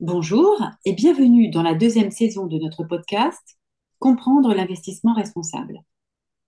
Bonjour 0.00 0.58
et 0.86 0.94
bienvenue 0.94 1.50
dans 1.50 1.62
la 1.62 1.74
deuxième 1.74 2.10
saison 2.10 2.46
de 2.46 2.56
notre 2.56 2.84
podcast 2.84 3.58
Comprendre 3.98 4.54
l'investissement 4.54 5.12
responsable. 5.12 5.78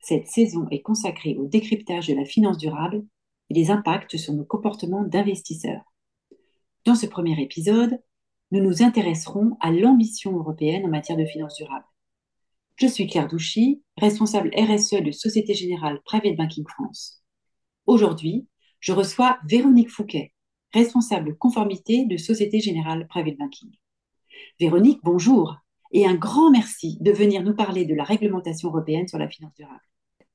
Cette 0.01 0.27
saison 0.27 0.67
est 0.71 0.81
consacrée 0.81 1.37
au 1.37 1.45
décryptage 1.45 2.09
de 2.09 2.15
la 2.15 2.25
finance 2.25 2.57
durable 2.57 3.05
et 3.51 3.55
des 3.55 3.71
impacts 3.71 4.17
sur 4.17 4.33
nos 4.33 4.47
comportements 4.47 5.05
d'investisseurs. 5.05 5.83
Dans 6.87 6.95
ce 6.95 7.05
premier 7.05 7.39
épisode, 7.43 8.01
nous 8.53 8.63
nous 8.63 8.83
intéresserons 8.83 9.59
à 9.61 9.71
l'ambition 9.71 10.35
européenne 10.35 10.87
en 10.87 10.91
matière 10.91 11.19
de 11.19 11.27
finance 11.27 11.57
durable. 11.57 11.85
Je 12.77 12.87
suis 12.87 13.07
Claire 13.07 13.29
Douchy, 13.29 13.83
responsable 13.99 14.51
RSE 14.57 15.03
de 15.03 15.11
Société 15.11 15.53
Générale 15.53 16.01
Private 16.07 16.37
Banking 16.37 16.65
France. 16.67 17.23
Aujourd'hui, 17.85 18.49
je 18.81 18.95
reçois 18.95 19.39
Véronique 19.47 19.91
Fouquet, 19.91 20.33
responsable 20.73 21.37
conformité 21.37 22.07
de 22.07 22.17
Société 22.17 22.61
Générale 22.61 23.07
Private 23.07 23.37
Banking. 23.37 23.71
Véronique, 24.59 25.01
bonjour 25.03 25.57
et 25.93 26.07
un 26.07 26.15
grand 26.15 26.51
merci 26.51 26.97
de 27.01 27.13
venir 27.13 27.43
nous 27.43 27.55
parler 27.55 27.85
de 27.85 27.95
la 27.95 28.05
réglementation 28.05 28.69
européenne 28.69 29.07
sur 29.07 29.19
la 29.19 29.29
finance 29.29 29.55
durable. 29.55 29.83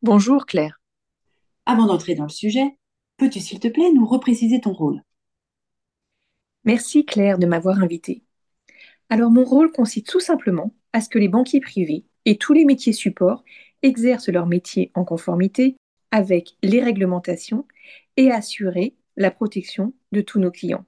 Bonjour 0.03 0.45
Claire. 0.45 0.79
Avant 1.65 1.87
d'entrer 1.87 2.13
dans 2.13 2.23
le 2.23 2.29
sujet, 2.29 2.77
peux-tu 3.17 3.39
s'il 3.39 3.59
te 3.59 3.67
plaît 3.67 3.91
nous 3.91 4.05
repréciser 4.05 4.61
ton 4.61 4.73
rôle? 4.73 5.01
Merci 6.63 7.05
Claire 7.05 7.39
de 7.39 7.47
m'avoir 7.47 7.81
invitée. 7.81 8.23
Alors 9.09 9.31
mon 9.31 9.43
rôle 9.43 9.71
consiste 9.71 10.07
tout 10.07 10.19
simplement 10.19 10.75
à 10.93 11.01
ce 11.01 11.09
que 11.09 11.17
les 11.17 11.29
banquiers 11.29 11.61
privés 11.61 12.05
et 12.25 12.37
tous 12.37 12.53
les 12.53 12.65
métiers 12.65 12.93
supports 12.93 13.43
exercent 13.81 14.29
leur 14.29 14.45
métier 14.45 14.91
en 14.93 15.03
conformité 15.03 15.77
avec 16.11 16.57
les 16.61 16.81
réglementations 16.81 17.65
et 18.17 18.31
assurer 18.31 18.95
la 19.17 19.31
protection 19.31 19.93
de 20.13 20.21
tous 20.21 20.39
nos 20.39 20.51
clients. 20.51 20.85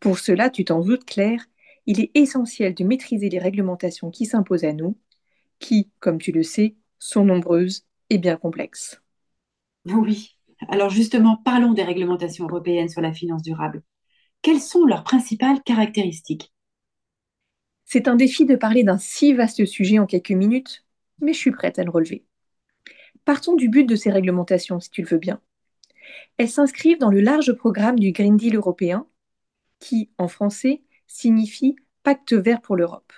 Pour 0.00 0.18
cela, 0.18 0.50
tu 0.50 0.64
t'en 0.64 0.80
doutes 0.80 1.04
Claire, 1.04 1.46
il 1.86 2.00
est 2.00 2.10
essentiel 2.14 2.74
de 2.74 2.84
maîtriser 2.84 3.28
les 3.28 3.38
réglementations 3.38 4.10
qui 4.10 4.26
s'imposent 4.26 4.64
à 4.64 4.72
nous, 4.72 4.98
qui, 5.58 5.90
comme 6.00 6.18
tu 6.18 6.32
le 6.32 6.42
sais, 6.42 6.76
sont 6.98 7.24
nombreuses 7.24 7.86
et 8.10 8.18
bien 8.18 8.36
complexes. 8.36 9.00
Oui, 9.86 10.36
alors 10.68 10.90
justement, 10.90 11.36
parlons 11.36 11.72
des 11.72 11.82
réglementations 11.82 12.46
européennes 12.46 12.88
sur 12.88 13.00
la 13.00 13.12
finance 13.12 13.42
durable. 13.42 13.82
Quelles 14.42 14.60
sont 14.60 14.84
leurs 14.84 15.04
principales 15.04 15.62
caractéristiques? 15.62 16.52
C'est 17.84 18.08
un 18.08 18.16
défi 18.16 18.44
de 18.44 18.56
parler 18.56 18.82
d'un 18.84 18.98
si 18.98 19.34
vaste 19.34 19.64
sujet 19.66 19.98
en 19.98 20.06
quelques 20.06 20.30
minutes, 20.32 20.84
mais 21.20 21.32
je 21.32 21.38
suis 21.38 21.52
prête 21.52 21.78
à 21.78 21.84
le 21.84 21.90
relever. 21.90 22.24
Partons 23.24 23.54
du 23.54 23.68
but 23.68 23.84
de 23.84 23.96
ces 23.96 24.10
réglementations, 24.10 24.80
si 24.80 24.90
tu 24.90 25.02
le 25.02 25.08
veux 25.08 25.18
bien. 25.18 25.40
Elles 26.38 26.48
s'inscrivent 26.48 26.98
dans 26.98 27.10
le 27.10 27.20
large 27.20 27.52
programme 27.52 27.98
du 27.98 28.12
Green 28.12 28.36
Deal 28.36 28.56
européen, 28.56 29.06
qui, 29.78 30.10
en 30.18 30.28
français, 30.28 30.82
signifie 31.06 31.76
Pacte 32.02 32.32
vert 32.32 32.60
pour 32.60 32.76
l'Europe. 32.76 33.12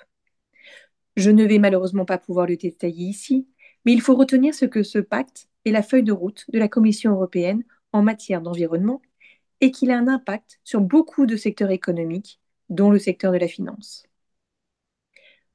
Je 1.17 1.31
ne 1.31 1.45
vais 1.45 1.59
malheureusement 1.59 2.05
pas 2.05 2.19
pouvoir 2.19 2.47
le 2.47 2.57
détailler 2.57 3.07
ici, 3.07 3.49
mais 3.85 3.93
il 3.93 4.01
faut 4.01 4.17
retenir 4.17 4.55
ce 4.55 4.65
que 4.65 4.83
ce 4.83 4.99
pacte 4.99 5.49
est 5.65 5.71
la 5.71 5.83
feuille 5.83 6.03
de 6.03 6.13
route 6.13 6.45
de 6.53 6.59
la 6.59 6.69
Commission 6.69 7.13
européenne 7.13 7.65
en 7.93 8.03
matière 8.03 8.43
d'environnement 8.43 9.01
et 9.61 9.71
qu'il 9.71 9.91
a 9.91 9.99
un 9.99 10.09
impact 10.09 10.61
sur 10.65 10.81
beaucoup 10.81 11.27
de 11.27 11.37
secteurs 11.37 11.71
économiques, 11.71 12.41
dont 12.69 12.91
le 12.91 12.99
secteur 12.99 13.33
de 13.33 13.39
la 13.39 13.49
finance. 13.49 14.05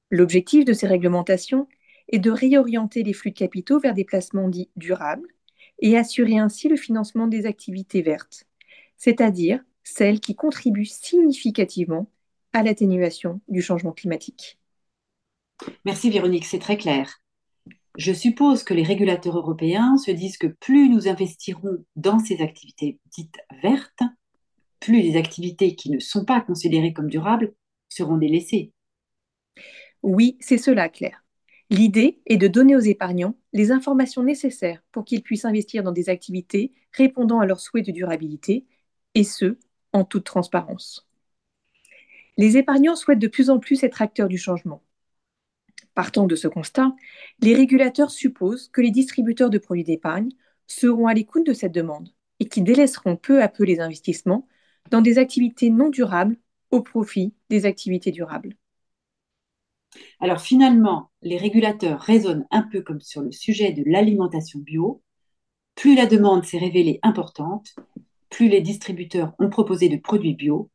L'objectif 0.09 0.65
de 0.65 0.73
ces 0.73 0.87
réglementations 0.87 1.67
est 2.07 2.19
de 2.19 2.31
réorienter 2.31 3.03
les 3.03 3.13
flux 3.13 3.31
de 3.31 3.37
capitaux 3.37 3.79
vers 3.79 3.93
des 3.93 4.05
placements 4.05 4.47
dits 4.47 4.69
durables 4.75 5.27
et 5.81 5.97
assurer 5.97 6.37
ainsi 6.37 6.67
le 6.67 6.75
financement 6.75 7.27
des 7.27 7.45
activités 7.45 8.01
vertes, 8.01 8.45
c'est-à-dire 8.97 9.61
celles 9.83 10.19
qui 10.19 10.35
contribuent 10.35 10.85
significativement 10.85 12.09
à 12.53 12.63
l'atténuation 12.63 13.41
du 13.47 13.61
changement 13.61 13.91
climatique. 13.91 14.59
Merci 15.85 16.09
Véronique, 16.09 16.45
c'est 16.45 16.59
très 16.59 16.77
clair. 16.77 17.21
Je 17.97 18.13
suppose 18.13 18.63
que 18.63 18.73
les 18.73 18.83
régulateurs 18.83 19.37
européens 19.37 19.97
se 19.97 20.11
disent 20.11 20.37
que 20.37 20.47
plus 20.47 20.89
nous 20.89 21.07
investirons 21.07 21.83
dans 21.95 22.19
ces 22.19 22.41
activités 22.41 22.99
dites 23.11 23.37
vertes, 23.61 24.03
plus 24.79 25.01
les 25.01 25.17
activités 25.17 25.75
qui 25.75 25.89
ne 25.89 25.99
sont 25.99 26.23
pas 26.23 26.39
considérées 26.39 26.93
comme 26.93 27.09
durables 27.09 27.53
seront 27.89 28.17
délaissées. 28.17 28.71
Oui, 30.01 30.37
c'est 30.39 30.57
cela, 30.57 30.87
Claire. 30.87 31.23
L'idée 31.69 32.21
est 32.25 32.37
de 32.37 32.47
donner 32.47 32.75
aux 32.75 32.79
épargnants 32.79 33.35
les 33.53 33.71
informations 33.71 34.23
nécessaires 34.23 34.81
pour 34.91 35.05
qu'ils 35.05 35.21
puissent 35.21 35.45
investir 35.45 35.83
dans 35.83 35.91
des 35.91 36.09
activités 36.09 36.73
répondant 36.93 37.39
à 37.39 37.45
leurs 37.45 37.59
souhaits 37.59 37.85
de 37.85 37.91
durabilité, 37.91 38.65
et 39.15 39.23
ce, 39.23 39.57
en 39.93 40.03
toute 40.03 40.23
transparence. 40.23 41.07
Les 42.37 42.57
épargnants 42.57 42.95
souhaitent 42.95 43.19
de 43.19 43.27
plus 43.27 43.49
en 43.49 43.59
plus 43.59 43.83
être 43.83 44.01
acteurs 44.01 44.27
du 44.27 44.37
changement. 44.37 44.83
Partant 45.93 46.25
de 46.25 46.35
ce 46.35 46.47
constat, 46.47 46.95
les 47.41 47.53
régulateurs 47.53 48.11
supposent 48.11 48.69
que 48.69 48.81
les 48.81 48.91
distributeurs 48.91 49.49
de 49.49 49.57
produits 49.57 49.83
d'épargne 49.83 50.29
seront 50.67 51.07
à 51.07 51.13
l'écoute 51.13 51.45
de 51.45 51.53
cette 51.53 51.73
demande 51.73 52.09
et 52.39 52.47
qui 52.47 52.61
délaisseront 52.61 53.17
peu 53.17 53.41
à 53.43 53.49
peu 53.49 53.63
les 53.63 53.79
investissements 53.79 54.47
dans 54.89 55.01
des 55.01 55.17
activités 55.17 55.69
non 55.69 55.89
durables 55.89 56.37
au 56.71 56.81
profit 56.81 57.33
des 57.49 57.65
activités 57.65 58.11
durables. 58.11 58.55
Alors 60.19 60.41
finalement, 60.41 61.11
les 61.21 61.37
régulateurs 61.37 61.99
raisonnent 61.99 62.45
un 62.51 62.63
peu 62.63 62.81
comme 62.81 63.01
sur 63.01 63.21
le 63.21 63.31
sujet 63.31 63.71
de 63.71 63.83
l'alimentation 63.85 64.59
bio. 64.59 65.01
Plus 65.75 65.95
la 65.95 66.05
demande 66.05 66.45
s'est 66.45 66.57
révélée 66.57 66.99
importante, 67.03 67.75
plus 68.29 68.49
les 68.49 68.61
distributeurs 68.61 69.33
ont 69.39 69.49
proposé 69.49 69.89
de 69.89 69.97
produits 69.97 70.35
bio, 70.35 70.69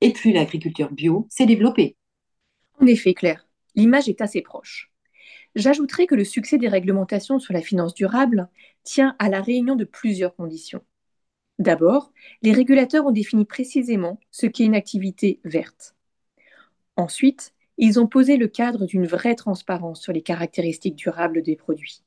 et 0.00 0.12
plus 0.12 0.32
l'agriculture 0.32 0.90
bio 0.90 1.26
s'est 1.30 1.46
développée. 1.46 1.96
En 2.80 2.86
effet, 2.86 3.14
Claire, 3.14 3.46
l'image 3.74 4.08
est 4.08 4.20
assez 4.20 4.42
proche. 4.42 4.92
J'ajouterai 5.54 6.06
que 6.06 6.14
le 6.14 6.24
succès 6.24 6.58
des 6.58 6.68
réglementations 6.68 7.38
sur 7.38 7.52
la 7.52 7.62
finance 7.62 7.94
durable 7.94 8.48
tient 8.84 9.16
à 9.18 9.28
la 9.28 9.40
réunion 9.40 9.76
de 9.76 9.84
plusieurs 9.84 10.34
conditions. 10.36 10.84
D'abord, 11.58 12.12
les 12.42 12.52
régulateurs 12.52 13.06
ont 13.06 13.10
défini 13.10 13.44
précisément 13.44 14.20
ce 14.30 14.46
qu'est 14.46 14.64
une 14.64 14.76
activité 14.76 15.40
verte. 15.44 15.96
Ensuite, 16.96 17.52
ils 17.78 18.00
ont 18.00 18.06
posé 18.06 18.36
le 18.36 18.48
cadre 18.48 18.86
d'une 18.86 19.06
vraie 19.06 19.34
transparence 19.36 20.02
sur 20.02 20.12
les 20.12 20.22
caractéristiques 20.22 20.96
durables 20.96 21.42
des 21.42 21.56
produits. 21.56 22.02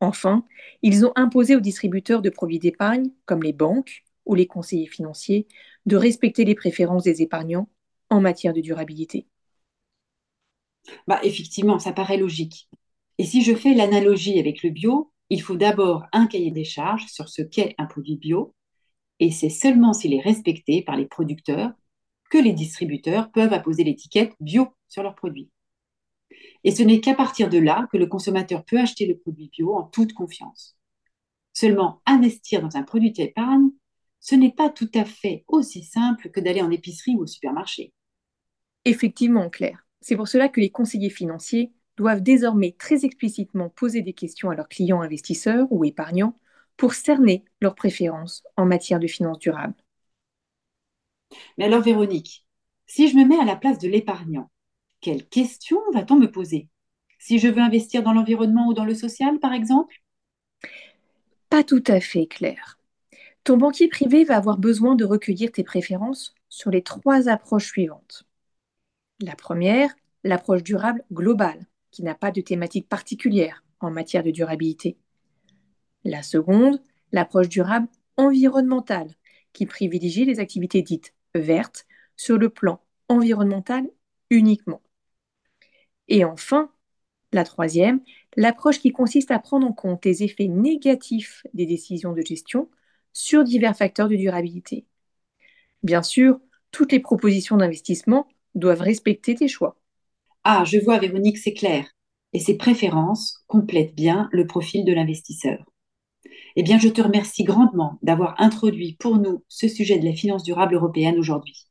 Enfin, 0.00 0.44
ils 0.82 1.04
ont 1.06 1.12
imposé 1.16 1.56
aux 1.56 1.60
distributeurs 1.60 2.22
de 2.22 2.30
produits 2.30 2.58
d'épargne, 2.58 3.10
comme 3.26 3.42
les 3.44 3.52
banques 3.52 4.04
ou 4.26 4.34
les 4.34 4.46
conseillers 4.46 4.86
financiers, 4.86 5.46
de 5.86 5.96
respecter 5.96 6.44
les 6.44 6.54
préférences 6.56 7.04
des 7.04 7.22
épargnants 7.22 7.68
en 8.10 8.20
matière 8.20 8.52
de 8.54 8.60
durabilité. 8.60 9.26
Bah, 11.06 11.20
effectivement, 11.24 11.78
ça 11.78 11.92
paraît 11.92 12.16
logique. 12.18 12.68
Et 13.18 13.24
si 13.24 13.42
je 13.42 13.54
fais 13.54 13.74
l'analogie 13.74 14.38
avec 14.38 14.62
le 14.62 14.70
bio, 14.70 15.12
il 15.30 15.42
faut 15.42 15.56
d'abord 15.56 16.04
un 16.12 16.26
cahier 16.26 16.50
des 16.50 16.64
charges 16.64 17.06
sur 17.06 17.28
ce 17.28 17.42
qu'est 17.42 17.74
un 17.78 17.86
produit 17.86 18.16
bio, 18.16 18.54
et 19.20 19.30
c'est 19.32 19.50
seulement 19.50 19.92
s'il 19.94 20.14
est 20.14 20.20
respecté 20.22 20.82
par 20.82 20.96
les 20.96 21.06
producteurs 21.06 21.72
que 22.30 22.38
les 22.38 22.52
distributeurs 22.52 23.30
peuvent 23.30 23.52
apposer 23.52 23.84
l'étiquette 23.84 24.34
bio 24.40 24.68
sur 24.88 25.02
leurs 25.02 25.14
produits. 25.14 25.50
Et 26.64 26.70
ce 26.70 26.82
n'est 26.82 27.00
qu'à 27.00 27.14
partir 27.14 27.48
de 27.48 27.58
là 27.58 27.88
que 27.92 27.96
le 27.96 28.06
consommateur 28.06 28.64
peut 28.64 28.78
acheter 28.78 29.06
le 29.06 29.16
produit 29.16 29.48
bio 29.48 29.74
en 29.74 29.84
toute 29.84 30.12
confiance. 30.12 30.76
Seulement, 31.52 32.02
investir 32.06 32.62
dans 32.62 32.76
un 32.76 32.82
produit 32.82 33.12
d'épargne, 33.12 33.70
ce 34.20 34.34
n'est 34.34 34.52
pas 34.52 34.68
tout 34.68 34.90
à 34.94 35.04
fait 35.04 35.44
aussi 35.48 35.82
simple 35.82 36.30
que 36.30 36.40
d'aller 36.40 36.62
en 36.62 36.70
épicerie 36.70 37.16
ou 37.16 37.22
au 37.22 37.26
supermarché. 37.26 37.92
Effectivement, 38.84 39.48
Claire. 39.48 39.86
C'est 40.00 40.16
pour 40.16 40.28
cela 40.28 40.48
que 40.48 40.60
les 40.60 40.70
conseillers 40.70 41.10
financiers 41.10 41.72
doivent 41.96 42.22
désormais 42.22 42.76
très 42.78 43.04
explicitement 43.04 43.70
poser 43.70 44.02
des 44.02 44.12
questions 44.12 44.50
à 44.50 44.54
leurs 44.54 44.68
clients 44.68 45.02
investisseurs 45.02 45.66
ou 45.70 45.84
épargnants 45.84 46.38
pour 46.76 46.94
cerner 46.94 47.44
leurs 47.60 47.74
préférences 47.74 48.44
en 48.56 48.64
matière 48.64 49.00
de 49.00 49.08
finances 49.08 49.40
durables. 49.40 49.74
Mais 51.58 51.64
alors, 51.64 51.82
Véronique, 51.82 52.46
si 52.86 53.08
je 53.08 53.16
me 53.16 53.24
mets 53.24 53.38
à 53.38 53.44
la 53.44 53.56
place 53.56 53.78
de 53.78 53.88
l'épargnant, 53.88 54.50
quelles 55.00 55.28
questions 55.28 55.80
va-t-on 55.92 56.16
me 56.16 56.30
poser? 56.30 56.68
Si 57.18 57.38
je 57.40 57.48
veux 57.48 57.60
investir 57.60 58.04
dans 58.04 58.12
l'environnement 58.12 58.68
ou 58.68 58.74
dans 58.74 58.84
le 58.84 58.94
social, 58.94 59.40
par 59.40 59.52
exemple? 59.52 60.00
Pas 61.50 61.64
tout 61.64 61.82
à 61.88 62.00
fait 62.00 62.26
clair. 62.26 62.78
Ton 63.42 63.56
banquier 63.56 63.88
privé 63.88 64.24
va 64.24 64.36
avoir 64.36 64.58
besoin 64.58 64.94
de 64.94 65.04
recueillir 65.04 65.50
tes 65.50 65.64
préférences 65.64 66.34
sur 66.48 66.70
les 66.70 66.82
trois 66.82 67.28
approches 67.28 67.66
suivantes. 67.66 68.24
La 69.20 69.34
première, 69.34 69.94
l'approche 70.22 70.62
durable 70.62 71.04
globale, 71.12 71.66
qui 71.90 72.04
n'a 72.04 72.14
pas 72.14 72.30
de 72.30 72.40
thématique 72.40 72.88
particulière 72.88 73.64
en 73.80 73.90
matière 73.90 74.22
de 74.22 74.30
durabilité. 74.30 74.96
La 76.04 76.22
seconde, 76.22 76.80
l'approche 77.10 77.48
durable 77.48 77.88
environnementale, 78.16 79.14
qui 79.52 79.66
privilégie 79.66 80.24
les 80.24 80.38
activités 80.38 80.82
dites 80.82 81.14
vertes 81.34 81.86
sur 82.16 82.38
le 82.38 82.50
plan 82.50 82.80
environnemental 83.08 83.88
uniquement. 84.30 84.82
Et 86.08 86.24
enfin, 86.24 86.70
la 87.32 87.44
troisième, 87.44 88.00
l'approche 88.36 88.80
qui 88.80 88.92
consiste 88.92 89.30
à 89.30 89.38
prendre 89.38 89.66
en 89.66 89.72
compte 89.72 90.04
les 90.04 90.22
effets 90.24 90.48
négatifs 90.48 91.46
des 91.54 91.66
décisions 91.66 92.12
de 92.12 92.22
gestion 92.22 92.70
sur 93.12 93.44
divers 93.44 93.76
facteurs 93.76 94.08
de 94.08 94.16
durabilité. 94.16 94.86
Bien 95.82 96.02
sûr, 96.04 96.40
Toutes 96.72 96.92
les 96.92 97.00
propositions 97.00 97.56
d'investissement 97.58 98.28
doivent 98.54 98.82
respecter 98.82 99.34
tes 99.36 99.48
choix. 99.48 99.78
Ah, 100.42 100.64
je 100.64 100.78
vois, 100.80 100.98
Véronique, 100.98 101.38
c'est 101.38 101.54
clair. 101.54 101.86
Et 102.32 102.40
ces 102.40 102.56
préférences 102.56 103.44
complètent 103.46 103.94
bien 103.94 104.28
le 104.32 104.48
profil 104.48 104.84
de 104.84 104.92
l'investisseur. 104.92 105.64
Eh 106.60 106.64
bien, 106.64 106.76
je 106.76 106.88
te 106.88 107.00
remercie 107.00 107.44
grandement 107.44 108.00
d'avoir 108.02 108.34
introduit 108.38 108.96
pour 108.98 109.18
nous 109.18 109.44
ce 109.46 109.68
sujet 109.68 109.96
de 109.96 110.04
la 110.04 110.12
finance 110.12 110.42
durable 110.42 110.74
européenne 110.74 111.16
aujourd'hui. 111.16 111.68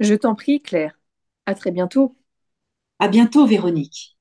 Je 0.00 0.14
t'en 0.14 0.34
prie, 0.34 0.60
Claire. 0.60 1.00
À 1.46 1.54
très 1.54 1.70
bientôt. 1.70 2.14
À 2.98 3.08
bientôt, 3.08 3.46
Véronique. 3.46 4.18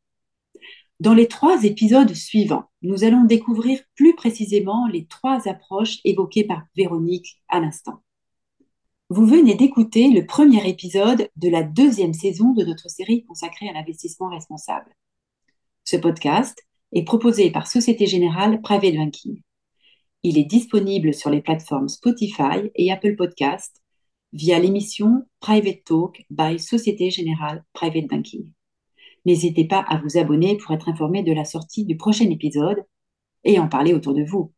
Dans 1.02 1.14
les 1.14 1.28
trois 1.28 1.66
épisodes 1.66 2.14
suivants, 2.14 2.70
nous 2.84 3.04
allons 3.04 3.26
découvrir 3.26 3.82
plus 3.96 4.16
précisément 4.16 4.88
les 4.88 5.08
trois 5.08 5.50
approches 5.50 5.98
évoquées 6.06 6.46
par 6.46 6.62
Véronique 6.78 7.42
à 7.50 7.60
l'instant. 7.60 8.02
Vous 9.10 9.26
venez 9.26 9.56
d'écouter 9.56 10.10
le 10.10 10.26
premier 10.26 10.66
épisode 10.70 11.30
de 11.36 11.50
la 11.50 11.64
deuxième 11.64 12.14
saison 12.14 12.54
de 12.54 12.64
notre 12.64 12.90
série 12.90 13.26
consacrée 13.26 13.68
à 13.68 13.74
l'investissement 13.74 14.30
responsable. 14.30 14.96
Ce 15.84 15.98
podcast 15.98 16.58
est 16.94 17.04
proposé 17.04 17.52
par 17.52 17.68
Société 17.68 18.06
Générale 18.06 18.62
Private 18.62 18.96
Banking. 18.96 19.42
Il 20.24 20.38
est 20.38 20.46
disponible 20.46 21.14
sur 21.14 21.30
les 21.30 21.42
plateformes 21.42 21.90
Spotify 21.90 22.72
et 22.76 22.92
Apple 22.92 23.16
Podcast 23.16 23.82
via 24.34 24.60
l'émission 24.60 25.26
Private 25.40 25.84
Talk 25.86 26.26
by 26.30 26.60
Société 26.60 27.10
Générale 27.10 27.64
Private 27.74 28.08
Banking. 28.08 28.52
N'hésitez 29.26 29.66
pas 29.66 29.80
à 29.80 29.98
vous 29.98 30.18
abonner 30.18 30.58
pour 30.58 30.74
être 30.74 30.90
informé 30.90 31.24
de 31.24 31.34
la 31.34 31.46
sortie 31.46 31.86
du 31.86 31.98
prochain 31.98 32.30
épisode 32.30 32.84
et 33.44 33.60
en 33.60 33.68
parler 33.68 33.94
autour 33.94 34.14
de 34.14 34.24
vous. 34.24 34.54